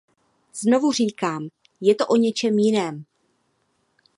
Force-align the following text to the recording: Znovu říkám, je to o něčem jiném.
Znovu 0.53 0.91
říkám, 0.91 1.49
je 1.81 1.95
to 1.95 2.07
o 2.07 2.15
něčem 2.15 2.59
jiném. 2.59 3.05